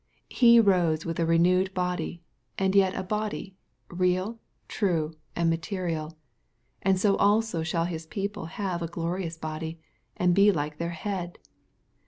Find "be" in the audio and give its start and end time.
10.33-10.51